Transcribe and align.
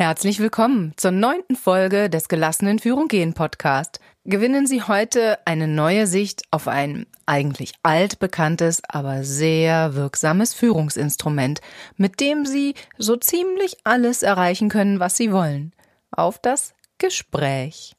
Herzlich 0.00 0.38
willkommen 0.38 0.92
zur 0.96 1.10
neunten 1.10 1.56
Folge 1.56 2.08
des 2.08 2.28
Gelassenen 2.28 2.78
Führung 2.78 3.08
gehen 3.08 3.34
Podcast. 3.34 3.98
Gewinnen 4.24 4.64
Sie 4.68 4.84
heute 4.84 5.40
eine 5.44 5.66
neue 5.66 6.06
Sicht 6.06 6.42
auf 6.52 6.68
ein 6.68 7.04
eigentlich 7.26 7.72
altbekanntes, 7.82 8.80
aber 8.88 9.24
sehr 9.24 9.96
wirksames 9.96 10.54
Führungsinstrument, 10.54 11.60
mit 11.96 12.20
dem 12.20 12.46
Sie 12.46 12.74
so 12.96 13.16
ziemlich 13.16 13.78
alles 13.82 14.22
erreichen 14.22 14.68
können, 14.68 15.00
was 15.00 15.16
Sie 15.16 15.32
wollen. 15.32 15.72
Auf 16.12 16.38
das 16.38 16.74
Gespräch. 16.98 17.96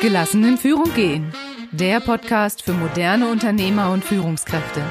Gelassenen 0.00 0.58
Führung 0.58 0.92
gehen. 0.94 1.32
Der 1.70 2.00
Podcast 2.00 2.62
für 2.64 2.72
moderne 2.72 3.30
Unternehmer 3.30 3.92
und 3.92 4.04
Führungskräfte. 4.04 4.82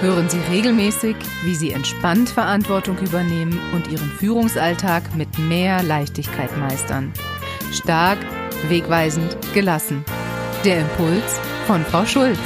Hören 0.00 0.28
Sie 0.28 0.38
regelmäßig, 0.38 1.16
wie 1.42 1.56
Sie 1.56 1.72
entspannt 1.72 2.28
Verantwortung 2.28 2.96
übernehmen 2.98 3.58
und 3.74 3.88
Ihren 3.88 4.08
Führungsalltag 4.08 5.16
mit 5.16 5.40
mehr 5.40 5.82
Leichtigkeit 5.82 6.56
meistern. 6.56 7.12
Stark, 7.72 8.18
wegweisend, 8.68 9.36
gelassen. 9.54 10.04
Der 10.64 10.82
Impuls 10.82 11.40
von 11.66 11.84
Frau 11.84 12.04
Schulz. 12.04 12.38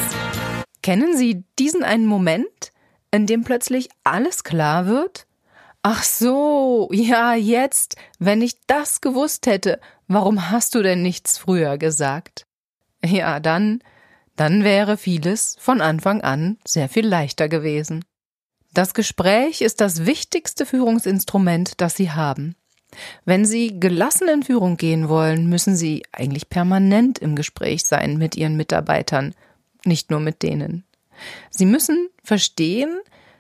Kennen 0.83 1.15
Sie 1.15 1.45
diesen 1.59 1.84
einen 1.84 2.07
Moment, 2.07 2.73
in 3.10 3.27
dem 3.27 3.45
plötzlich 3.45 3.91
alles 4.02 4.45
klar 4.45 4.87
wird? 4.87 5.27
Ach 5.82 6.05
so, 6.05 6.88
ja, 6.91 7.34
jetzt, 7.34 7.96
wenn 8.19 8.41
ich 8.41 8.66
das 8.66 9.02
gewusst 9.02 9.46
hätte, 9.46 9.79
warum 10.09 10.51
hast 10.51 10.74
du 10.74 10.82
denn 10.82 11.02
nichts 11.02 11.37
früher 11.37 11.77
gesagt? 11.77 12.46
Ja, 13.05 13.41
dann 13.41 13.82
dann 14.36 14.64
wäre 14.64 14.96
vieles 14.96 15.56
von 15.60 15.80
Anfang 15.80 16.20
an 16.22 16.59
sehr 16.64 16.88
viel 16.88 17.06
leichter 17.06 17.48
gewesen. 17.48 18.04
Das 18.73 18.95
Gespräch 18.95 19.60
ist 19.60 19.80
das 19.80 20.06
wichtigste 20.06 20.64
Führungsinstrument, 20.64 21.80
das 21.80 21.95
Sie 21.95 22.10
haben. 22.10 22.56
Wenn 23.24 23.45
Sie 23.45 23.78
gelassen 23.78 24.28
in 24.28 24.42
Führung 24.42 24.76
gehen 24.76 25.09
wollen, 25.09 25.48
müssen 25.48 25.76
Sie 25.76 26.02
eigentlich 26.12 26.48
permanent 26.48 27.18
im 27.18 27.37
Gespräch 27.37 27.84
sein 27.84 28.16
mit 28.16 28.37
Ihren 28.37 28.57
Mitarbeitern, 28.57 29.34
nicht 29.84 30.10
nur 30.10 30.20
mit 30.20 30.42
denen. 30.42 30.85
Sie 31.51 31.66
müssen 31.66 32.09
verstehen, 32.23 32.98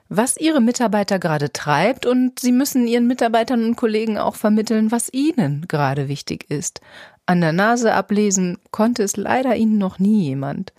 was 0.08 0.36
Ihre 0.36 0.60
Mitarbeiter 0.60 1.18
gerade 1.18 1.52
treibt 1.52 2.04
und 2.04 2.38
Sie 2.38 2.52
müssen 2.52 2.86
Ihren 2.86 3.06
Mitarbeitern 3.06 3.64
und 3.64 3.76
Kollegen 3.76 4.18
auch 4.18 4.36
vermitteln, 4.36 4.90
was 4.90 5.12
Ihnen 5.12 5.66
gerade 5.68 6.08
wichtig 6.08 6.50
ist. 6.50 6.82
An 7.26 7.40
der 7.40 7.52
Nase 7.52 7.94
ablesen 7.94 8.58
konnte 8.70 9.02
es 9.02 9.16
leider 9.16 9.56
Ihnen 9.56 9.78
noch 9.78 9.98
nie 9.98 10.22
jemand. 10.22 10.72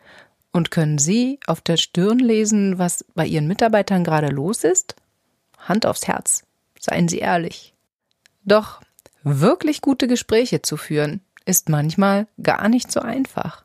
Und 0.51 0.69
können 0.69 0.97
Sie 0.99 1.39
auf 1.47 1.61
der 1.61 1.77
Stirn 1.77 2.19
lesen, 2.19 2.77
was 2.77 3.05
bei 3.15 3.25
Ihren 3.25 3.47
Mitarbeitern 3.47 4.03
gerade 4.03 4.27
los 4.27 4.63
ist? 4.63 4.95
Hand 5.57 5.85
aufs 5.85 6.07
Herz, 6.07 6.43
seien 6.79 7.07
Sie 7.07 7.19
ehrlich. 7.19 7.73
Doch 8.43 8.81
wirklich 9.23 9.81
gute 9.81 10.07
Gespräche 10.07 10.61
zu 10.61 10.77
führen, 10.77 11.21
ist 11.45 11.69
manchmal 11.69 12.27
gar 12.41 12.69
nicht 12.69 12.91
so 12.91 12.99
einfach. 12.99 13.63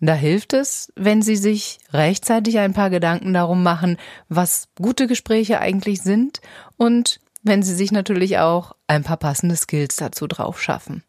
Da 0.00 0.14
hilft 0.14 0.52
es, 0.52 0.92
wenn 0.96 1.22
Sie 1.22 1.36
sich 1.36 1.78
rechtzeitig 1.92 2.58
ein 2.58 2.74
paar 2.74 2.90
Gedanken 2.90 3.32
darum 3.32 3.62
machen, 3.62 3.96
was 4.28 4.68
gute 4.76 5.06
Gespräche 5.06 5.60
eigentlich 5.60 6.02
sind 6.02 6.40
und 6.76 7.20
wenn 7.42 7.62
Sie 7.62 7.74
sich 7.74 7.92
natürlich 7.92 8.38
auch 8.38 8.74
ein 8.86 9.04
paar 9.04 9.16
passende 9.16 9.56
Skills 9.56 9.96
dazu 9.96 10.26
drauf 10.26 10.60
schaffen. 10.60 11.04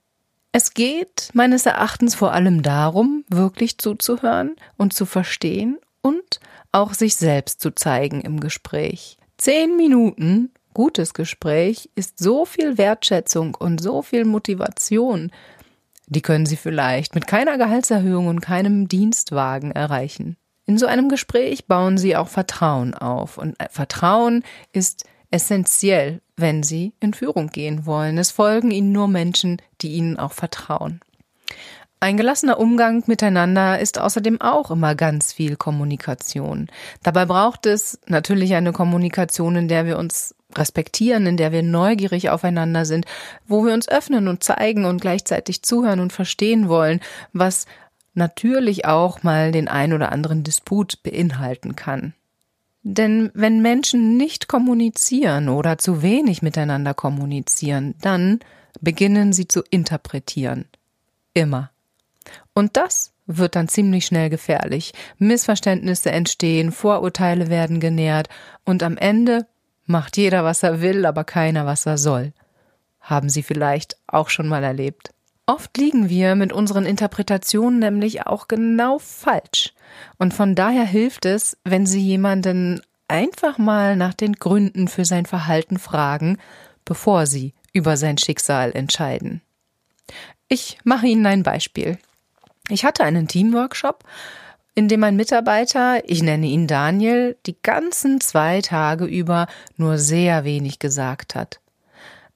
Es 0.57 0.73
geht 0.73 1.31
meines 1.33 1.65
Erachtens 1.65 2.15
vor 2.15 2.31
allem 2.31 2.61
darum, 2.61 3.25
wirklich 3.27 3.77
zuzuhören 3.77 4.55
und 4.77 4.93
zu 4.93 5.05
verstehen 5.05 5.79
und 6.01 6.39
auch 6.71 6.93
sich 6.93 7.17
selbst 7.17 7.59
zu 7.59 7.71
zeigen 7.71 8.21
im 8.21 8.39
Gespräch. 8.39 9.17
Zehn 9.37 9.75
Minuten 9.75 10.53
gutes 10.73 11.13
Gespräch 11.13 11.89
ist 11.95 12.19
so 12.19 12.45
viel 12.45 12.77
Wertschätzung 12.77 13.53
und 13.53 13.81
so 13.81 14.01
viel 14.01 14.23
Motivation, 14.23 15.29
die 16.07 16.21
können 16.21 16.45
Sie 16.45 16.55
vielleicht 16.55 17.15
mit 17.15 17.27
keiner 17.27 17.57
Gehaltserhöhung 17.57 18.27
und 18.27 18.39
keinem 18.39 18.87
Dienstwagen 18.87 19.71
erreichen. 19.71 20.37
In 20.65 20.77
so 20.77 20.85
einem 20.85 21.09
Gespräch 21.09 21.65
bauen 21.65 21.97
Sie 21.97 22.15
auch 22.15 22.29
Vertrauen 22.29 22.93
auf 22.93 23.37
und 23.37 23.57
Vertrauen 23.71 24.45
ist 24.71 25.03
essentiell, 25.31 26.21
wenn 26.35 26.63
Sie 26.63 26.93
in 26.99 27.13
Führung 27.13 27.47
gehen 27.47 27.85
wollen. 27.85 28.17
Es 28.17 28.31
folgen 28.31 28.71
Ihnen 28.71 28.91
nur 28.91 29.07
Menschen, 29.07 29.61
die 29.81 29.93
Ihnen 29.93 30.17
auch 30.17 30.33
vertrauen. 30.33 31.01
Ein 31.99 32.17
gelassener 32.17 32.59
Umgang 32.59 33.03
miteinander 33.07 33.79
ist 33.79 33.99
außerdem 33.99 34.41
auch 34.41 34.69
immer 34.69 34.95
ganz 34.95 35.33
viel 35.33 35.55
Kommunikation. 35.55 36.67
Dabei 37.01 37.25
braucht 37.25 37.65
es 37.65 37.99
natürlich 38.07 38.53
eine 38.53 38.73
Kommunikation, 38.73 39.55
in 39.55 39.67
der 39.67 39.85
wir 39.85 39.97
uns 39.97 40.35
respektieren, 40.55 41.25
in 41.25 41.37
der 41.37 41.51
wir 41.51 41.63
neugierig 41.63 42.29
aufeinander 42.29 42.85
sind, 42.85 43.05
wo 43.47 43.65
wir 43.65 43.73
uns 43.73 43.87
öffnen 43.87 44.27
und 44.27 44.43
zeigen 44.43 44.85
und 44.85 45.01
gleichzeitig 45.01 45.63
zuhören 45.63 45.99
und 45.99 46.13
verstehen 46.13 46.69
wollen, 46.69 46.99
was 47.33 47.65
natürlich 48.13 48.85
auch 48.85 49.23
mal 49.23 49.51
den 49.51 49.67
ein 49.67 49.93
oder 49.93 50.11
anderen 50.11 50.43
Disput 50.43 51.01
beinhalten 51.03 51.75
kann. 51.75 52.13
Denn 52.87 53.31
wenn 53.33 53.63
Menschen 53.63 54.15
nicht 54.15 54.47
kommunizieren 54.47 55.49
oder 55.49 55.79
zu 55.79 56.03
wenig 56.03 56.43
miteinander 56.43 56.93
kommunizieren, 56.93 57.95
dann 57.99 58.41
beginnen 58.79 59.33
sie 59.33 59.47
zu 59.47 59.63
interpretieren. 59.71 60.65
Immer. 61.33 61.71
Und 62.53 62.77
das 62.77 63.11
wird 63.25 63.55
dann 63.55 63.67
ziemlich 63.67 64.05
schnell 64.05 64.29
gefährlich. 64.29 64.93
Missverständnisse 65.17 66.11
entstehen, 66.11 66.71
Vorurteile 66.71 67.49
werden 67.49 67.79
genährt 67.79 68.29
und 68.65 68.83
am 68.83 68.97
Ende 68.97 69.47
macht 69.87 70.15
jeder, 70.15 70.43
was 70.43 70.61
er 70.61 70.79
will, 70.79 71.07
aber 71.07 71.23
keiner, 71.23 71.65
was 71.65 71.87
er 71.87 71.97
soll. 71.97 72.33
Haben 72.99 73.29
Sie 73.29 73.41
vielleicht 73.41 73.97
auch 74.05 74.29
schon 74.29 74.47
mal 74.47 74.63
erlebt. 74.63 75.14
Oft 75.47 75.77
liegen 75.77 76.09
wir 76.09 76.35
mit 76.35 76.51
unseren 76.51 76.85
Interpretationen 76.85 77.79
nämlich 77.79 78.25
auch 78.25 78.47
genau 78.47 78.97
falsch. 78.97 79.73
Und 80.17 80.33
von 80.33 80.55
daher 80.55 80.85
hilft 80.85 81.25
es, 81.25 81.57
wenn 81.63 81.85
Sie 81.85 82.01
jemanden 82.01 82.81
einfach 83.07 83.59
mal 83.59 83.95
nach 83.95 84.15
den 84.15 84.33
Gründen 84.33 84.87
für 84.87 85.05
sein 85.05 85.27
Verhalten 85.27 85.77
fragen, 85.77 86.39
bevor 86.83 87.27
Sie 87.27 87.53
über 87.73 87.95
sein 87.95 88.17
Schicksal 88.17 88.71
entscheiden. 88.71 89.41
Ich 90.47 90.79
mache 90.83 91.07
Ihnen 91.07 91.25
ein 91.25 91.43
Beispiel. 91.43 91.99
Ich 92.69 92.83
hatte 92.83 93.03
einen 93.03 93.27
Teamworkshop, 93.27 94.03
in 94.73 94.87
dem 94.87 95.03
ein 95.03 95.15
Mitarbeiter, 95.15 96.01
ich 96.09 96.21
nenne 96.21 96.47
ihn 96.47 96.67
Daniel, 96.67 97.37
die 97.45 97.55
ganzen 97.61 98.19
zwei 98.19 98.61
Tage 98.61 99.05
über 99.05 99.47
nur 99.77 99.97
sehr 99.97 100.43
wenig 100.43 100.79
gesagt 100.79 101.35
hat. 101.35 101.61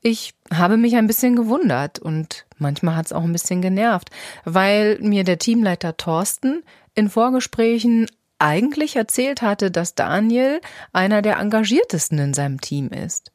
Ich 0.02 0.34
habe 0.54 0.78
mich 0.78 0.96
ein 0.96 1.08
bisschen 1.08 1.36
gewundert 1.36 2.00
und 2.00 2.46
manchmal 2.58 2.96
hat 2.96 3.08
es 3.08 3.14
auch 3.14 3.24
ein 3.24 3.34
bisschen 3.34 3.62
genervt, 3.62 4.10
weil 4.46 4.98
mir 5.02 5.24
der 5.24 5.40
Teamleiter 5.40 5.98
Thorsten 5.98 6.64
in 6.96 7.10
Vorgesprächen 7.10 8.08
eigentlich 8.40 8.96
erzählt 8.96 9.42
hatte, 9.42 9.72
dass 9.72 9.96
Daniel 9.96 10.62
einer 10.94 11.22
der 11.22 11.38
engagiertesten 11.38 12.18
in 12.20 12.34
seinem 12.34 12.62
Team 12.62 12.90
ist. 12.90 13.32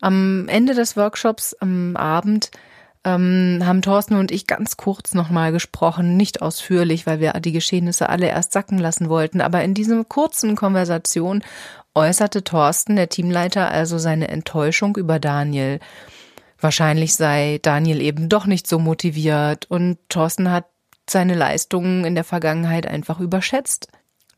Am 0.00 0.48
Ende 0.48 0.74
des 0.74 0.96
Workshops 0.96 1.54
am 1.54 1.96
Abend 1.96 2.50
ähm, 3.04 3.62
haben 3.64 3.82
Thorsten 3.82 4.16
und 4.16 4.32
ich 4.32 4.48
ganz 4.48 4.76
kurz 4.76 5.14
nochmal 5.14 5.52
gesprochen, 5.52 6.16
nicht 6.16 6.42
ausführlich, 6.42 7.06
weil 7.06 7.20
wir 7.20 7.32
die 7.34 7.52
Geschehnisse 7.52 8.08
alle 8.08 8.26
erst 8.26 8.52
sacken 8.52 8.78
lassen 8.78 9.08
wollten, 9.08 9.40
aber 9.40 9.62
in 9.62 9.74
dieser 9.74 10.02
kurzen 10.04 10.56
Konversation 10.56 11.42
äußerte 11.96 12.44
Thorsten, 12.44 12.96
der 12.96 13.08
Teamleiter, 13.08 13.70
also 13.70 13.98
seine 13.98 14.28
Enttäuschung 14.28 14.96
über 14.96 15.18
Daniel. 15.18 15.80
Wahrscheinlich 16.60 17.16
sei 17.16 17.58
Daniel 17.62 18.00
eben 18.00 18.28
doch 18.28 18.46
nicht 18.46 18.66
so 18.66 18.78
motiviert 18.78 19.66
und 19.70 19.98
Thorsten 20.08 20.50
hat 20.50 20.66
seine 21.08 21.34
Leistungen 21.34 22.04
in 22.04 22.14
der 22.14 22.24
Vergangenheit 22.24 22.86
einfach 22.86 23.20
überschätzt. 23.20 23.88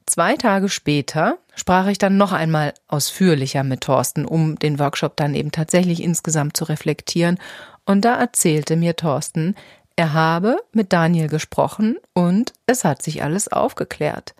Zwei 0.06 0.36
Tage 0.36 0.68
später 0.68 1.38
sprach 1.54 1.86
ich 1.88 1.98
dann 1.98 2.16
noch 2.16 2.32
einmal 2.32 2.72
ausführlicher 2.86 3.62
mit 3.62 3.82
Thorsten, 3.82 4.24
um 4.24 4.58
den 4.58 4.78
Workshop 4.78 5.16
dann 5.16 5.34
eben 5.34 5.52
tatsächlich 5.52 6.02
insgesamt 6.02 6.56
zu 6.56 6.64
reflektieren. 6.64 7.38
Und 7.84 8.04
da 8.04 8.18
erzählte 8.18 8.76
mir 8.76 8.96
Thorsten, 8.96 9.54
er 9.96 10.12
habe 10.12 10.56
mit 10.72 10.92
Daniel 10.92 11.28
gesprochen 11.28 11.98
und 12.14 12.52
es 12.66 12.84
hat 12.84 13.02
sich 13.02 13.22
alles 13.22 13.48
aufgeklärt. 13.48 14.34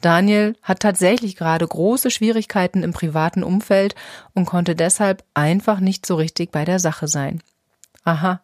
Daniel 0.00 0.56
hat 0.62 0.80
tatsächlich 0.80 1.36
gerade 1.36 1.66
große 1.66 2.10
Schwierigkeiten 2.10 2.82
im 2.82 2.92
privaten 2.92 3.42
Umfeld 3.42 3.94
und 4.34 4.46
konnte 4.46 4.74
deshalb 4.74 5.24
einfach 5.34 5.80
nicht 5.80 6.06
so 6.06 6.16
richtig 6.16 6.50
bei 6.50 6.64
der 6.64 6.78
Sache 6.78 7.08
sein. 7.08 7.42
Aha, 8.04 8.40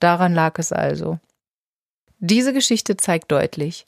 daran 0.00 0.34
lag 0.34 0.58
es 0.58 0.72
also. 0.72 1.18
Diese 2.18 2.52
Geschichte 2.52 2.96
zeigt 2.96 3.32
deutlich, 3.32 3.86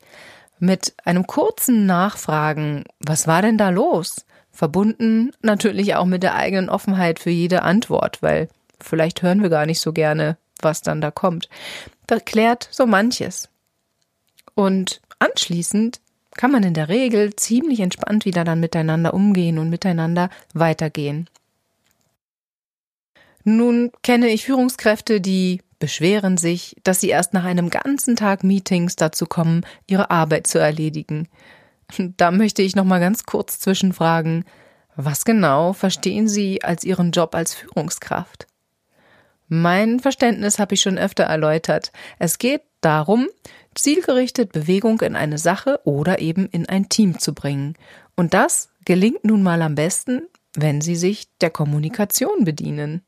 mit 0.58 0.94
einem 1.04 1.26
kurzen 1.26 1.86
Nachfragen, 1.86 2.84
was 2.98 3.26
war 3.26 3.42
denn 3.42 3.58
da 3.58 3.70
los? 3.70 4.24
Verbunden 4.50 5.32
natürlich 5.42 5.94
auch 5.96 6.04
mit 6.04 6.22
der 6.22 6.34
eigenen 6.34 6.68
Offenheit 6.68 7.18
für 7.18 7.30
jede 7.30 7.62
Antwort, 7.62 8.22
weil 8.22 8.48
vielleicht 8.80 9.22
hören 9.22 9.42
wir 9.42 9.50
gar 9.50 9.66
nicht 9.66 9.80
so 9.80 9.92
gerne, 9.92 10.36
was 10.60 10.80
dann 10.80 11.00
da 11.00 11.10
kommt. 11.10 11.48
Das 12.06 12.24
klärt 12.24 12.68
so 12.70 12.86
manches. 12.86 13.48
Und 14.54 15.00
anschließend 15.18 16.00
kann 16.36 16.50
man 16.50 16.62
in 16.62 16.74
der 16.74 16.88
Regel 16.88 17.34
ziemlich 17.36 17.80
entspannt 17.80 18.24
wieder 18.24 18.44
dann 18.44 18.60
miteinander 18.60 19.14
umgehen 19.14 19.58
und 19.58 19.70
miteinander 19.70 20.30
weitergehen. 20.52 21.28
Nun 23.44 23.90
kenne 24.02 24.28
ich 24.28 24.44
Führungskräfte, 24.44 25.20
die 25.20 25.60
beschweren 25.78 26.38
sich, 26.38 26.76
dass 26.82 27.00
sie 27.00 27.10
erst 27.10 27.34
nach 27.34 27.44
einem 27.44 27.68
ganzen 27.68 28.16
Tag 28.16 28.42
Meetings 28.42 28.96
dazu 28.96 29.26
kommen, 29.26 29.66
ihre 29.86 30.10
Arbeit 30.10 30.46
zu 30.46 30.58
erledigen. 30.58 31.28
Da 31.98 32.30
möchte 32.30 32.62
ich 32.62 32.74
noch 32.74 32.84
mal 32.84 33.00
ganz 33.00 33.24
kurz 33.24 33.58
zwischenfragen, 33.58 34.44
was 34.96 35.24
genau 35.24 35.72
verstehen 35.72 36.28
Sie 36.28 36.62
als 36.62 36.84
Ihren 36.84 37.10
Job 37.10 37.34
als 37.34 37.52
Führungskraft? 37.52 38.46
Mein 39.48 40.00
Verständnis 40.00 40.58
habe 40.58 40.74
ich 40.74 40.80
schon 40.80 40.98
öfter 40.98 41.24
erläutert. 41.24 41.92
Es 42.18 42.38
geht 42.38 42.62
darum, 42.80 43.28
zielgerichtet 43.74 44.52
Bewegung 44.52 45.00
in 45.00 45.16
eine 45.16 45.38
Sache 45.38 45.80
oder 45.84 46.20
eben 46.20 46.46
in 46.46 46.68
ein 46.68 46.88
Team 46.88 47.18
zu 47.18 47.34
bringen. 47.34 47.74
Und 48.16 48.34
das 48.34 48.70
gelingt 48.84 49.24
nun 49.24 49.42
mal 49.42 49.62
am 49.62 49.74
besten, 49.74 50.22
wenn 50.54 50.80
Sie 50.80 50.96
sich 50.96 51.28
der 51.40 51.50
Kommunikation 51.50 52.44
bedienen. 52.44 53.02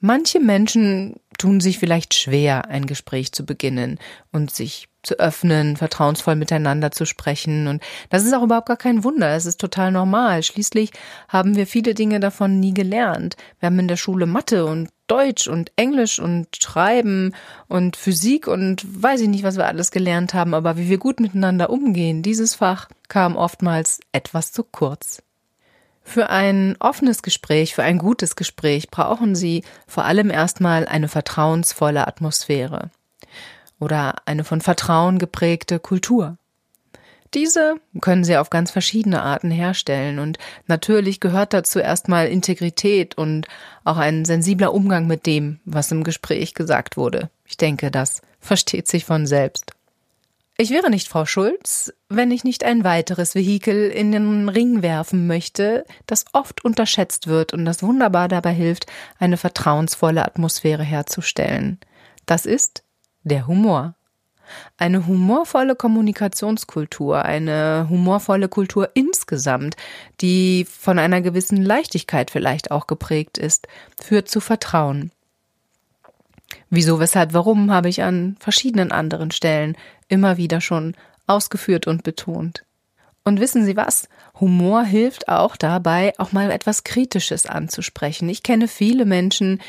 Manche 0.00 0.38
Menschen 0.38 1.16
tun 1.38 1.60
sich 1.60 1.78
vielleicht 1.78 2.14
schwer, 2.14 2.68
ein 2.68 2.86
Gespräch 2.86 3.32
zu 3.32 3.46
beginnen 3.46 3.98
und 4.32 4.50
sich 4.52 4.88
zu 5.02 5.18
öffnen, 5.18 5.76
vertrauensvoll 5.76 6.34
miteinander 6.34 6.90
zu 6.90 7.06
sprechen. 7.06 7.68
Und 7.68 7.82
das 8.10 8.24
ist 8.24 8.34
auch 8.34 8.42
überhaupt 8.42 8.68
gar 8.68 8.76
kein 8.76 9.04
Wunder. 9.04 9.34
Es 9.34 9.46
ist 9.46 9.60
total 9.60 9.92
normal. 9.92 10.42
Schließlich 10.42 10.90
haben 11.28 11.56
wir 11.56 11.66
viele 11.66 11.94
Dinge 11.94 12.20
davon 12.20 12.60
nie 12.60 12.74
gelernt. 12.74 13.36
Wir 13.60 13.68
haben 13.68 13.78
in 13.78 13.88
der 13.88 13.96
Schule 13.96 14.26
Mathe 14.26 14.66
und 14.66 14.90
Deutsch 15.06 15.48
und 15.48 15.72
Englisch 15.76 16.18
und 16.18 16.48
Schreiben 16.56 17.34
und 17.66 17.96
Physik 17.96 18.46
und 18.46 18.84
weiß 19.02 19.22
ich 19.22 19.28
nicht, 19.28 19.44
was 19.44 19.56
wir 19.56 19.66
alles 19.66 19.90
gelernt 19.90 20.34
haben, 20.34 20.54
aber 20.54 20.76
wie 20.76 20.90
wir 20.90 20.98
gut 20.98 21.18
miteinander 21.18 21.70
umgehen, 21.70 22.22
dieses 22.22 22.56
Fach 22.56 22.88
kam 23.08 23.36
oftmals 23.36 24.00
etwas 24.12 24.52
zu 24.52 24.64
kurz. 24.64 25.22
Für 26.08 26.30
ein 26.30 26.74
offenes 26.80 27.20
Gespräch, 27.20 27.74
für 27.74 27.82
ein 27.82 27.98
gutes 27.98 28.34
Gespräch 28.34 28.90
brauchen 28.90 29.34
Sie 29.34 29.62
vor 29.86 30.06
allem 30.06 30.30
erstmal 30.30 30.88
eine 30.88 31.06
vertrauensvolle 31.06 32.08
Atmosphäre 32.08 32.90
oder 33.78 34.14
eine 34.24 34.42
von 34.42 34.62
Vertrauen 34.62 35.18
geprägte 35.18 35.78
Kultur. 35.78 36.38
Diese 37.34 37.74
können 38.00 38.24
Sie 38.24 38.38
auf 38.38 38.48
ganz 38.48 38.70
verschiedene 38.70 39.20
Arten 39.20 39.50
herstellen 39.50 40.18
und 40.18 40.38
natürlich 40.66 41.20
gehört 41.20 41.52
dazu 41.52 41.78
erstmal 41.78 42.28
Integrität 42.28 43.18
und 43.18 43.46
auch 43.84 43.98
ein 43.98 44.24
sensibler 44.24 44.72
Umgang 44.72 45.08
mit 45.08 45.26
dem, 45.26 45.60
was 45.66 45.92
im 45.92 46.04
Gespräch 46.04 46.54
gesagt 46.54 46.96
wurde. 46.96 47.28
Ich 47.44 47.58
denke, 47.58 47.90
das 47.90 48.22
versteht 48.40 48.88
sich 48.88 49.04
von 49.04 49.26
selbst. 49.26 49.72
Ich 50.60 50.70
wäre 50.70 50.90
nicht 50.90 51.06
Frau 51.06 51.24
Schulz, 51.24 51.92
wenn 52.08 52.32
ich 52.32 52.42
nicht 52.42 52.64
ein 52.64 52.82
weiteres 52.82 53.36
Vehikel 53.36 53.90
in 53.90 54.10
den 54.10 54.48
Ring 54.48 54.82
werfen 54.82 55.28
möchte, 55.28 55.84
das 56.06 56.24
oft 56.32 56.64
unterschätzt 56.64 57.28
wird 57.28 57.52
und 57.52 57.64
das 57.64 57.80
wunderbar 57.84 58.26
dabei 58.26 58.50
hilft, 58.50 58.86
eine 59.20 59.36
vertrauensvolle 59.36 60.24
Atmosphäre 60.24 60.82
herzustellen. 60.82 61.78
Das 62.26 62.44
ist 62.44 62.82
der 63.22 63.46
Humor. 63.46 63.94
Eine 64.76 65.06
humorvolle 65.06 65.76
Kommunikationskultur, 65.76 67.24
eine 67.24 67.86
humorvolle 67.88 68.48
Kultur 68.48 68.90
insgesamt, 68.94 69.76
die 70.20 70.66
von 70.68 70.98
einer 70.98 71.20
gewissen 71.20 71.62
Leichtigkeit 71.62 72.32
vielleicht 72.32 72.72
auch 72.72 72.88
geprägt 72.88 73.38
ist, 73.38 73.68
führt 74.02 74.28
zu 74.28 74.40
Vertrauen. 74.40 75.12
Wieso, 76.70 77.00
weshalb, 77.00 77.34
warum 77.34 77.70
habe 77.70 77.88
ich 77.88 78.02
an 78.02 78.36
verschiedenen 78.40 78.92
anderen 78.92 79.30
Stellen 79.30 79.76
immer 80.08 80.36
wieder 80.36 80.60
schon 80.60 80.94
ausgeführt 81.26 81.86
und 81.86 82.02
betont. 82.02 82.64
Und 83.24 83.40
wissen 83.40 83.64
Sie 83.64 83.76
was? 83.76 84.08
Humor 84.40 84.84
hilft 84.84 85.28
auch 85.28 85.56
dabei, 85.56 86.14
auch 86.18 86.32
mal 86.32 86.50
etwas 86.50 86.84
Kritisches 86.84 87.46
anzusprechen. 87.46 88.28
Ich 88.28 88.42
kenne 88.42 88.68
viele 88.68 89.04
Menschen, 89.04 89.60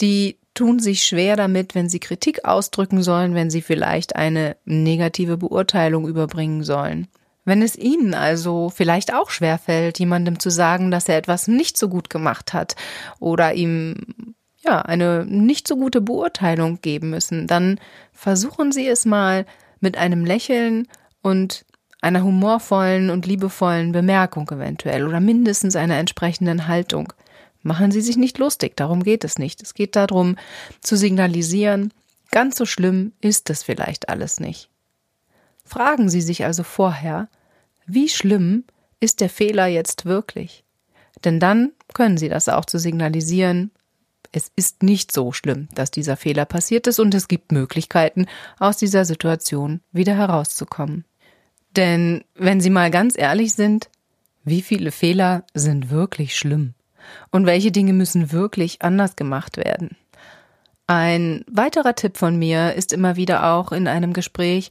die 0.00 0.38
tun 0.54 0.78
sich 0.78 1.04
schwer 1.04 1.36
damit, 1.36 1.74
wenn 1.74 1.88
sie 1.88 2.00
Kritik 2.00 2.44
ausdrücken 2.44 3.02
sollen, 3.02 3.34
wenn 3.34 3.50
sie 3.50 3.62
vielleicht 3.62 4.16
eine 4.16 4.56
negative 4.64 5.36
Beurteilung 5.36 6.06
überbringen 6.06 6.62
sollen. 6.62 7.08
Wenn 7.44 7.62
es 7.62 7.76
Ihnen 7.76 8.12
also 8.12 8.68
vielleicht 8.68 9.14
auch 9.14 9.30
schwerfällt, 9.30 9.98
jemandem 9.98 10.38
zu 10.38 10.50
sagen, 10.50 10.90
dass 10.90 11.08
er 11.08 11.16
etwas 11.16 11.48
nicht 11.48 11.78
so 11.78 11.88
gut 11.88 12.10
gemacht 12.10 12.52
hat 12.52 12.76
oder 13.20 13.54
ihm 13.54 14.34
ja, 14.68 14.82
eine 14.82 15.24
nicht 15.26 15.66
so 15.66 15.76
gute 15.76 16.00
Beurteilung 16.00 16.80
geben 16.82 17.10
müssen, 17.10 17.46
dann 17.46 17.80
versuchen 18.12 18.70
Sie 18.70 18.86
es 18.86 19.06
mal 19.06 19.46
mit 19.80 19.96
einem 19.96 20.24
Lächeln 20.24 20.86
und 21.22 21.64
einer 22.00 22.22
humorvollen 22.22 23.10
und 23.10 23.26
liebevollen 23.26 23.92
Bemerkung 23.92 24.48
eventuell 24.50 25.06
oder 25.06 25.20
mindestens 25.20 25.74
einer 25.74 25.96
entsprechenden 25.96 26.68
Haltung. 26.68 27.12
Machen 27.62 27.90
Sie 27.90 28.02
sich 28.02 28.16
nicht 28.16 28.38
lustig, 28.38 28.76
darum 28.76 29.02
geht 29.02 29.24
es 29.24 29.38
nicht. 29.38 29.62
Es 29.62 29.74
geht 29.74 29.96
darum, 29.96 30.36
zu 30.80 30.96
signalisieren, 30.96 31.92
ganz 32.30 32.56
so 32.56 32.66
schlimm 32.66 33.12
ist 33.20 33.50
es 33.50 33.62
vielleicht 33.62 34.08
alles 34.08 34.38
nicht. 34.38 34.68
Fragen 35.64 36.08
Sie 36.08 36.20
sich 36.20 36.44
also 36.44 36.62
vorher, 36.62 37.28
wie 37.86 38.08
schlimm 38.08 38.64
ist 39.00 39.20
der 39.20 39.30
Fehler 39.30 39.66
jetzt 39.66 40.04
wirklich? 40.04 40.62
Denn 41.24 41.40
dann 41.40 41.72
können 41.94 42.18
Sie 42.18 42.28
das 42.28 42.48
auch 42.48 42.64
zu 42.64 42.78
signalisieren 42.78 43.70
es 44.32 44.50
ist 44.56 44.82
nicht 44.82 45.12
so 45.12 45.32
schlimm, 45.32 45.68
dass 45.74 45.90
dieser 45.90 46.16
Fehler 46.16 46.44
passiert 46.44 46.86
ist 46.86 46.98
und 46.98 47.14
es 47.14 47.28
gibt 47.28 47.52
Möglichkeiten, 47.52 48.26
aus 48.58 48.76
dieser 48.76 49.04
Situation 49.04 49.80
wieder 49.92 50.14
herauszukommen. 50.14 51.04
Denn 51.76 52.24
wenn 52.34 52.60
Sie 52.60 52.70
mal 52.70 52.90
ganz 52.90 53.16
ehrlich 53.16 53.54
sind, 53.54 53.88
wie 54.44 54.62
viele 54.62 54.90
Fehler 54.92 55.44
sind 55.54 55.90
wirklich 55.90 56.36
schlimm? 56.36 56.74
Und 57.30 57.46
welche 57.46 57.72
Dinge 57.72 57.92
müssen 57.92 58.32
wirklich 58.32 58.82
anders 58.82 59.16
gemacht 59.16 59.56
werden? 59.56 59.96
Ein 60.86 61.44
weiterer 61.50 61.94
Tipp 61.94 62.16
von 62.16 62.38
mir 62.38 62.74
ist 62.74 62.92
immer 62.92 63.16
wieder 63.16 63.52
auch 63.52 63.72
in 63.72 63.86
einem 63.88 64.12
Gespräch, 64.12 64.70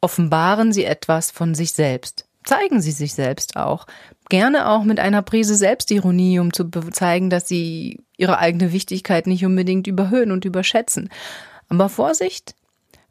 offenbaren 0.00 0.72
Sie 0.72 0.84
etwas 0.84 1.30
von 1.30 1.54
sich 1.54 1.72
selbst. 1.72 2.26
Zeigen 2.44 2.80
Sie 2.80 2.92
sich 2.92 3.14
selbst 3.14 3.56
auch. 3.56 3.86
Gerne 4.28 4.68
auch 4.68 4.84
mit 4.84 5.00
einer 5.00 5.22
Prise 5.22 5.56
Selbstironie, 5.56 6.38
um 6.38 6.52
zu 6.52 6.70
zeigen, 6.92 7.30
dass 7.30 7.48
Sie 7.48 8.00
Ihre 8.16 8.38
eigene 8.38 8.72
Wichtigkeit 8.72 9.26
nicht 9.26 9.44
unbedingt 9.44 9.86
überhöhen 9.86 10.32
und 10.32 10.44
überschätzen. 10.44 11.10
Aber 11.68 11.88
Vorsicht! 11.88 12.54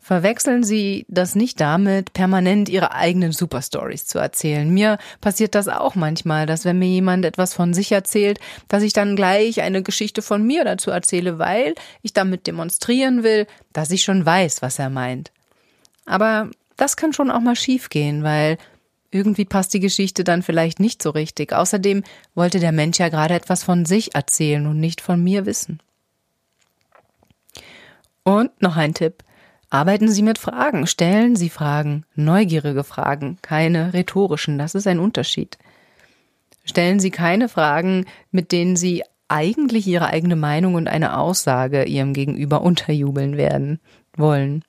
Verwechseln 0.06 0.64
Sie 0.64 1.08
das 1.10 1.34
nicht 1.34 1.60
damit, 1.60 2.14
permanent 2.14 2.70
Ihre 2.70 2.92
eigenen 2.92 3.32
Superstories 3.32 4.06
zu 4.06 4.20
erzählen. 4.20 4.70
Mir 4.70 5.00
passiert 5.20 5.56
das 5.56 5.68
auch 5.68 5.96
manchmal, 5.96 6.46
dass 6.46 6.64
wenn 6.64 6.78
mir 6.78 6.90
jemand 6.90 7.26
etwas 7.26 7.56
von 7.56 7.74
sich 7.74 7.92
erzählt, 7.92 8.40
dass 8.68 8.84
ich 8.84 8.94
dann 8.94 9.16
gleich 9.16 9.62
eine 9.62 9.82
Geschichte 9.82 10.22
von 10.22 10.46
mir 10.46 10.64
dazu 10.64 10.92
erzähle, 10.92 11.40
weil 11.40 11.74
ich 12.04 12.14
damit 12.14 12.46
demonstrieren 12.46 13.24
will, 13.24 13.48
dass 13.74 13.90
ich 13.90 14.04
schon 14.04 14.24
weiß, 14.24 14.62
was 14.62 14.78
er 14.78 14.92
meint. 14.92 15.32
Aber 16.06 16.52
das 16.78 16.98
kann 16.98 17.12
schon 17.12 17.32
auch 17.32 17.40
mal 17.40 17.56
schiefgehen, 17.56 18.22
weil 18.22 18.60
irgendwie 19.16 19.46
passt 19.46 19.74
die 19.74 19.80
Geschichte 19.80 20.24
dann 20.24 20.44
vielleicht 20.44 20.80
nicht 20.80 21.02
so 21.02 21.10
richtig. 21.10 21.54
Außerdem 21.54 22.04
wollte 22.36 22.60
der 22.60 22.74
Mensch 22.74 23.00
ja 23.00 23.10
gerade 23.10 23.34
etwas 23.34 23.64
von 23.64 23.86
sich 23.86 24.14
erzählen 24.14 24.68
und 24.68 24.80
nicht 24.80 25.02
von 25.02 25.24
mir 25.24 25.46
wissen. 25.46 25.80
Und 28.24 28.62
noch 28.62 28.76
ein 28.76 28.94
Tipp. 28.94 29.24
Arbeiten 29.70 30.10
Sie 30.10 30.22
mit 30.22 30.38
Fragen, 30.38 30.86
stellen 30.86 31.36
Sie 31.36 31.50
Fragen, 31.50 32.06
neugierige 32.16 32.84
Fragen, 32.84 33.38
keine 33.42 33.94
rhetorischen, 33.94 34.58
das 34.58 34.76
ist 34.76 34.88
ein 34.88 35.00
Unterschied. 35.00 35.58
Stellen 36.64 37.00
Sie 37.00 37.12
keine 37.12 37.50
Fragen, 37.50 38.06
mit 38.32 38.52
denen 38.52 38.76
Sie 38.76 39.04
eigentlich 39.28 39.88
Ihre 39.88 40.08
eigene 40.08 40.36
Meinung 40.36 40.76
und 40.76 40.88
eine 40.88 41.18
Aussage 41.18 41.86
Ihrem 41.86 42.14
Gegenüber 42.14 42.62
unterjubeln 42.62 43.38
werden 43.38 43.80
wollen. 44.16 44.64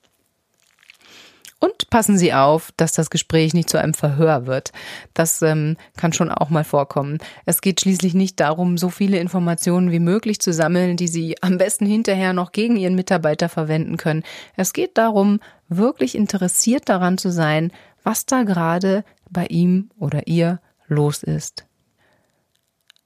Und 1.59 1.89
passen 1.89 2.19
Sie 2.19 2.35
auf, 2.35 2.71
dass 2.77 2.93
das 2.93 3.09
Gespräch 3.09 3.55
nicht 3.55 3.71
zu 3.71 3.79
einem 3.79 3.95
Verhör 3.95 4.47
wird. 4.47 4.73
Das 5.15 5.41
ähm, 5.41 5.77
kann 5.97 6.13
schon 6.13 6.31
auch 6.31 6.51
mal 6.51 6.65
vorkommen. 6.65 7.19
Es 7.47 7.63
geht 7.63 7.81
schließlich 7.81 8.13
nicht 8.13 8.41
darum, 8.41 8.77
so 8.77 8.91
viele 8.91 9.19
Informationen 9.19 9.91
wie 9.91 9.99
möglich 9.99 10.39
zu 10.39 10.53
sammeln, 10.53 10.99
die 10.99 11.09
Sie 11.09 11.37
am 11.41 11.57
besten 11.57 11.87
hinterher 11.87 12.35
noch 12.35 12.53
gegen 12.53 12.77
Ihren 12.77 12.95
Mitarbeiter 12.95 13.49
verwenden 13.49 13.97
können. 13.97 14.23
Es 14.57 14.75
geht 14.75 14.99
darum, 14.99 15.41
wirklich 15.69 16.15
interessiert 16.15 16.91
daran 16.91 17.17
zu 17.17 17.31
sein, 17.31 17.73
was 18.03 18.27
da 18.27 18.43
gerade 18.43 19.03
bei 19.31 19.47
ihm 19.47 19.91
oder 19.99 20.27
ihr 20.27 20.61
los 20.87 21.23
ist. 21.23 21.67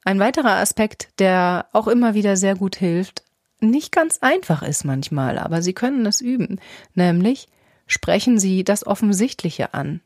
Ein 0.05 0.19
weiterer 0.19 0.57
Aspekt, 0.57 1.09
der 1.19 1.67
auch 1.73 1.87
immer 1.87 2.15
wieder 2.15 2.37
sehr 2.37 2.57
gut 2.57 2.77
hilft, 2.77 3.23
nicht 3.61 3.93
ganz 3.93 4.19
einfach 4.23 4.63
ist 4.63 4.85
manchmal, 4.85 5.39
aber 5.39 5.63
Sie 5.63 5.75
können 5.75 6.05
es 6.07 6.21
üben, 6.21 6.59
nämlich 6.95 7.49
sprechen 7.91 8.39
Sie 8.39 8.65
das 8.65 8.87
Offensichtliche 8.87 9.75
an. 9.75 10.01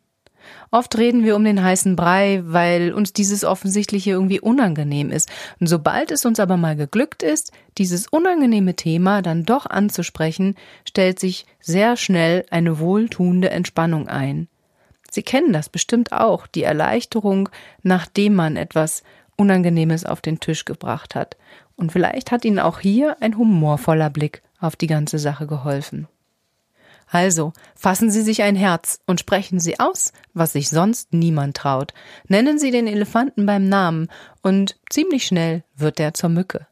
Oft 0.71 0.99
reden 0.99 1.25
wir 1.25 1.37
um 1.37 1.45
den 1.45 1.63
heißen 1.63 1.97
Brei, 1.97 2.43
weil 2.45 2.93
uns 2.93 3.13
dieses 3.13 3.45
Offensichtliche 3.45 4.11
irgendwie 4.11 4.41
unangenehm 4.41 5.11
ist. 5.11 5.31
Und 5.61 5.69
sobald 5.69 6.11
es 6.11 6.25
uns 6.25 6.41
aber 6.41 6.57
mal 6.57 6.77
geglückt 6.77 7.23
ist, 7.23 7.53
dieses 7.79 8.09
unangenehme 8.09 8.75
Thema 8.75 9.23
dann 9.23 9.45
doch 9.45 9.67
anzusprechen, 9.67 10.57
stellt 10.85 11.19
sich 11.19 11.47
sehr 11.61 11.97
schnell 11.97 12.45
eine 12.51 12.79
wohltuende 12.79 13.51
Entspannung 13.51 14.09
ein. 14.09 14.49
Sie 15.11 15.23
kennen 15.23 15.53
das 15.53 15.69
bestimmt 15.69 16.13
auch, 16.13 16.47
die 16.47 16.65
Erleichterung, 16.65 17.49
nachdem 17.83 18.35
man 18.35 18.57
etwas 18.57 19.05
Unangenehmes 19.37 20.05
auf 20.05 20.21
den 20.21 20.41
Tisch 20.41 20.65
gebracht 20.65 21.15
hat. 21.15 21.37
Und 21.77 21.93
vielleicht 21.93 22.33
hat 22.33 22.45
Ihnen 22.45 22.59
auch 22.59 22.81
hier 22.81 23.17
ein 23.21 23.37
humorvoller 23.37 24.11
Blick 24.11 24.43
auf 24.61 24.77
die 24.77 24.87
ganze 24.87 25.19
Sache 25.19 25.47
geholfen. 25.47 26.09
Also, 27.15 27.53
fassen 27.77 28.11
Sie 28.11 28.23
sich 28.23 28.43
ein 28.43 28.57
Herz 28.57 28.99
und 29.07 29.21
sprechen 29.21 29.61
Sie 29.61 29.79
aus, 29.79 30.13
was 30.33 30.53
sich 30.53 30.69
sonst 30.69 31.13
niemand 31.13 31.57
traut. 31.57 31.95
Nennen 32.27 32.59
Sie 32.59 32.73
den 32.73 32.89
Elefanten 32.89 33.47
beim 33.47 33.69
Namen 33.69 34.09
und 34.43 34.81
ziemlich 34.91 35.25
schnell 35.25 35.63
wird 35.77 36.01
er 36.01 36.15
zur 36.15 36.31
Mücke. 36.31 36.67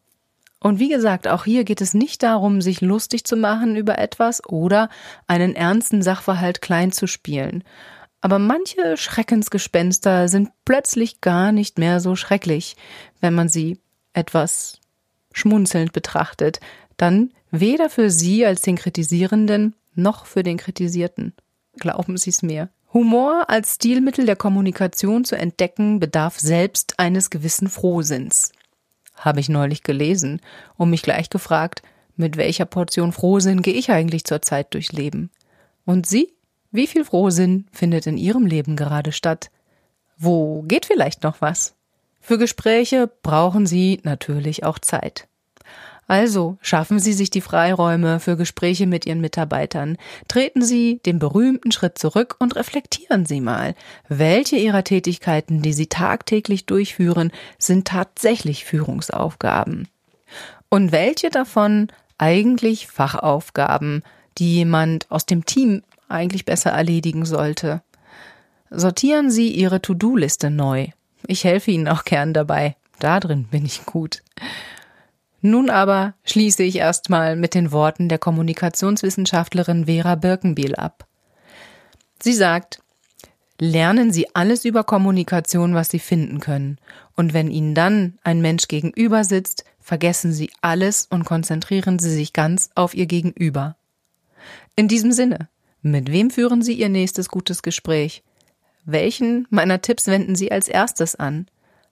Und 0.58 0.80
wie 0.80 0.88
gesagt, 0.88 1.28
auch 1.28 1.44
hier 1.44 1.62
geht 1.62 1.80
es 1.80 1.94
nicht 1.94 2.24
darum, 2.24 2.60
sich 2.60 2.80
lustig 2.80 3.22
zu 3.22 3.36
machen 3.36 3.76
über 3.76 4.00
etwas 4.00 4.44
oder 4.44 4.88
einen 5.28 5.54
ernsten 5.54 6.02
Sachverhalt 6.02 6.60
klein 6.60 6.90
zu 6.90 7.06
spielen. 7.06 7.62
Aber 8.20 8.40
manche 8.40 8.96
Schreckensgespenster 8.96 10.26
sind 10.26 10.50
plötzlich 10.64 11.20
gar 11.20 11.52
nicht 11.52 11.78
mehr 11.78 12.00
so 12.00 12.16
schrecklich, 12.16 12.74
wenn 13.20 13.34
man 13.34 13.48
sie 13.48 13.78
etwas 14.12 14.80
schmunzelnd 15.32 15.92
betrachtet, 15.92 16.58
dann 16.96 17.30
weder 17.52 17.88
für 17.88 18.10
Sie 18.10 18.44
als 18.44 18.62
den 18.62 18.74
Kritisierenden 18.74 19.76
noch 19.94 20.26
für 20.26 20.42
den 20.42 20.56
Kritisierten. 20.56 21.34
Glauben 21.78 22.16
Sie 22.16 22.30
es 22.30 22.42
mir. 22.42 22.70
Humor 22.92 23.48
als 23.48 23.76
Stilmittel 23.76 24.26
der 24.26 24.36
Kommunikation 24.36 25.24
zu 25.24 25.36
entdecken 25.36 25.98
bedarf 25.98 26.38
selbst 26.38 26.98
eines 26.98 27.30
gewissen 27.30 27.68
Frohsinns. 27.68 28.52
Habe 29.14 29.40
ich 29.40 29.48
neulich 29.48 29.82
gelesen 29.82 30.40
und 30.76 30.90
mich 30.90 31.02
gleich 31.02 31.30
gefragt, 31.30 31.82
mit 32.16 32.36
welcher 32.36 32.66
Portion 32.66 33.12
Frohsinn 33.12 33.62
gehe 33.62 33.74
ich 33.74 33.90
eigentlich 33.90 34.24
zurzeit 34.24 34.74
durchs 34.74 34.92
Leben? 34.92 35.30
Und 35.84 36.06
Sie? 36.06 36.34
Wie 36.70 36.86
viel 36.86 37.04
Frohsinn 37.04 37.66
findet 37.72 38.06
in 38.06 38.18
Ihrem 38.18 38.46
Leben 38.46 38.76
gerade 38.76 39.12
statt? 39.12 39.50
Wo 40.18 40.62
geht 40.62 40.86
vielleicht 40.86 41.22
noch 41.22 41.40
was? 41.40 41.74
Für 42.20 42.38
Gespräche 42.38 43.10
brauchen 43.22 43.66
Sie 43.66 44.00
natürlich 44.04 44.64
auch 44.64 44.78
Zeit. 44.78 45.28
Also 46.08 46.58
schaffen 46.60 46.98
Sie 46.98 47.12
sich 47.12 47.30
die 47.30 47.40
Freiräume 47.40 48.20
für 48.20 48.36
Gespräche 48.36 48.86
mit 48.86 49.06
Ihren 49.06 49.20
Mitarbeitern. 49.20 49.96
Treten 50.28 50.62
Sie 50.62 51.00
den 51.06 51.18
berühmten 51.18 51.72
Schritt 51.72 51.98
zurück 51.98 52.36
und 52.38 52.56
reflektieren 52.56 53.24
Sie 53.24 53.40
mal, 53.40 53.74
welche 54.08 54.56
Ihrer 54.56 54.84
Tätigkeiten, 54.84 55.62
die 55.62 55.72
Sie 55.72 55.86
tagtäglich 55.86 56.66
durchführen, 56.66 57.32
sind 57.58 57.86
tatsächlich 57.86 58.64
Führungsaufgaben. 58.64 59.88
Und 60.68 60.92
welche 60.92 61.30
davon 61.30 61.88
eigentlich 62.18 62.88
Fachaufgaben, 62.88 64.02
die 64.38 64.56
jemand 64.56 65.10
aus 65.10 65.26
dem 65.26 65.44
Team 65.44 65.82
eigentlich 66.08 66.44
besser 66.44 66.70
erledigen 66.70 67.24
sollte. 67.24 67.82
Sortieren 68.70 69.30
Sie 69.30 69.48
Ihre 69.48 69.82
To-Do-Liste 69.82 70.50
neu. 70.50 70.88
Ich 71.26 71.44
helfe 71.44 71.70
Ihnen 71.70 71.88
auch 71.88 72.04
gern 72.04 72.32
dabei. 72.32 72.76
Da 72.98 73.20
drin 73.20 73.44
bin 73.50 73.64
ich 73.64 73.84
gut. 73.84 74.22
Nun 75.42 75.70
aber 75.70 76.14
schließe 76.24 76.62
ich 76.62 76.76
erstmal 76.76 77.34
mit 77.34 77.54
den 77.54 77.72
Worten 77.72 78.08
der 78.08 78.18
Kommunikationswissenschaftlerin 78.18 79.86
Vera 79.86 80.14
Birkenbiel 80.14 80.76
ab. 80.76 81.06
Sie 82.22 82.32
sagt, 82.32 82.80
lernen 83.58 84.12
Sie 84.12 84.32
alles 84.36 84.64
über 84.64 84.84
Kommunikation, 84.84 85.74
was 85.74 85.90
Sie 85.90 85.98
finden 85.98 86.38
können. 86.38 86.78
Und 87.16 87.34
wenn 87.34 87.50
Ihnen 87.50 87.74
dann 87.74 88.18
ein 88.22 88.40
Mensch 88.40 88.68
gegenüber 88.68 89.24
sitzt, 89.24 89.64
vergessen 89.80 90.32
Sie 90.32 90.50
alles 90.60 91.08
und 91.10 91.24
konzentrieren 91.24 91.98
Sie 91.98 92.14
sich 92.14 92.32
ganz 92.32 92.70
auf 92.76 92.94
Ihr 92.94 93.06
Gegenüber. 93.06 93.76
In 94.76 94.86
diesem 94.86 95.10
Sinne, 95.10 95.48
mit 95.82 96.12
wem 96.12 96.30
führen 96.30 96.62
Sie 96.62 96.74
Ihr 96.74 96.88
nächstes 96.88 97.28
gutes 97.28 97.62
Gespräch? 97.62 98.22
Welchen 98.84 99.48
meiner 99.50 99.82
Tipps 99.82 100.06
wenden 100.06 100.36
Sie 100.36 100.52
als 100.52 100.68
erstes 100.68 101.16
an? 101.16 101.46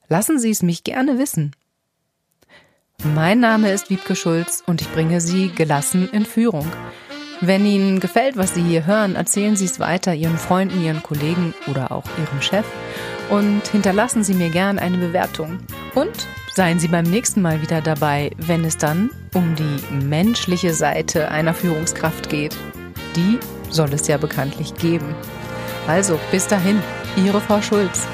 Lassen 0.09 0.38
Sie 0.38 0.50
es 0.50 0.62
mich 0.62 0.85
gerne 0.85 1.19
wissen. 1.19 1.57
Mein 3.02 3.40
Name 3.40 3.73
ist 3.73 3.88
Wiebke 3.88 4.14
Schulz 4.14 4.62
und 4.66 4.83
ich 4.83 4.92
bringe 4.92 5.23
Sie 5.23 5.49
gelassen 5.49 6.11
in 6.12 6.26
Führung. 6.26 6.66
Wenn 7.40 7.64
Ihnen 7.64 7.99
gefällt, 7.99 8.37
was 8.37 8.54
Sie 8.54 8.62
hier 8.62 8.85
hören, 8.85 9.16
erzählen 9.16 9.57
Sie 9.57 9.64
es 9.64 9.80
weiter 9.80 10.12
Ihren 10.12 10.37
Freunden, 10.37 10.85
Ihren 10.85 11.02
Kollegen 11.02 11.54
oder 11.66 11.92
auch 11.92 12.04
Ihrem 12.19 12.42
Chef 12.42 12.66
und 13.30 13.66
hinterlassen 13.69 14.23
Sie 14.23 14.35
mir 14.35 14.50
gern 14.50 14.78
eine 14.78 14.99
Bewertung. 14.99 15.61
Und 15.95 16.26
seien 16.52 16.78
Sie 16.78 16.88
beim 16.88 17.07
nächsten 17.07 17.40
Mal 17.40 17.62
wieder 17.62 17.80
dabei, 17.80 18.33
wenn 18.37 18.66
es 18.66 18.76
dann 18.76 19.09
um 19.33 19.54
die 19.54 20.04
menschliche 20.04 20.75
Seite 20.75 21.30
einer 21.30 21.54
Führungskraft 21.54 22.28
geht. 22.28 22.54
Die 23.16 23.38
soll 23.71 23.95
es 23.95 24.09
ja 24.09 24.19
bekanntlich 24.19 24.75
geben. 24.75 25.14
Also 25.87 26.21
bis 26.30 26.47
dahin, 26.47 26.83
Ihre 27.16 27.40
Frau 27.40 27.62
Schulz. 27.62 28.07